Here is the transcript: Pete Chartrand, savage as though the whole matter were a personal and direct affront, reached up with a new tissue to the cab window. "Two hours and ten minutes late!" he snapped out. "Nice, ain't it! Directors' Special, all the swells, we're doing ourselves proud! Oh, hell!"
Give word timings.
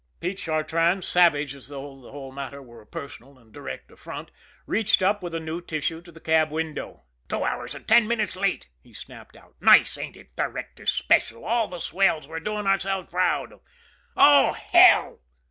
Pete 0.19 0.39
Chartrand, 0.39 1.03
savage 1.03 1.53
as 1.53 1.67
though 1.67 2.01
the 2.01 2.09
whole 2.11 2.31
matter 2.31 2.59
were 2.59 2.81
a 2.81 2.87
personal 2.87 3.37
and 3.37 3.53
direct 3.53 3.91
affront, 3.91 4.31
reached 4.65 5.03
up 5.03 5.21
with 5.21 5.35
a 5.35 5.39
new 5.39 5.61
tissue 5.61 6.01
to 6.01 6.11
the 6.11 6.19
cab 6.19 6.51
window. 6.51 7.03
"Two 7.29 7.43
hours 7.43 7.75
and 7.75 7.87
ten 7.87 8.07
minutes 8.07 8.35
late!" 8.35 8.67
he 8.81 8.93
snapped 8.95 9.35
out. 9.35 9.53
"Nice, 9.61 9.99
ain't 9.99 10.17
it! 10.17 10.35
Directors' 10.35 10.89
Special, 10.91 11.45
all 11.45 11.67
the 11.67 11.77
swells, 11.79 12.27
we're 12.27 12.39
doing 12.39 12.65
ourselves 12.65 13.11
proud! 13.11 13.59
Oh, 14.17 14.53
hell!" 14.53 15.19